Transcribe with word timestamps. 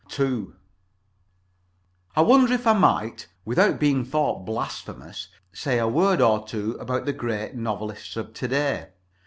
II 0.19 0.47
I 2.15 2.23
wonder 2.23 2.51
if 2.51 2.65
I 2.65 2.73
might, 2.73 3.27
without 3.45 3.79
being 3.79 4.03
thought 4.03 4.45
blasphemous, 4.47 5.27
say 5.53 5.77
a 5.77 5.87
word 5.87 6.21
or 6.21 6.43
two 6.43 6.75
about 6.79 7.05
the 7.05 7.13
Great 7.13 7.53
Novelists 7.53 8.17
of 8.17 8.33
to 8.33 8.47
day. 8.47 8.87